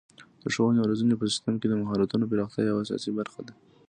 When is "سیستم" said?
1.31-1.53